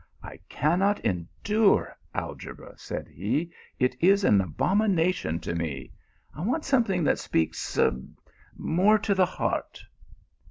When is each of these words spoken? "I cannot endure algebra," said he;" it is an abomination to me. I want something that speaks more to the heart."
"I 0.33 0.37
cannot 0.49 0.99
endure 1.05 1.95
algebra," 2.15 2.73
said 2.75 3.07
he;" 3.07 3.51
it 3.85 3.95
is 3.99 4.23
an 4.23 4.41
abomination 4.41 5.39
to 5.41 5.53
me. 5.53 5.91
I 6.33 6.41
want 6.41 6.65
something 6.65 7.03
that 7.03 7.19
speaks 7.19 7.77
more 8.57 8.97
to 8.97 9.13
the 9.13 9.27
heart." 9.27 9.83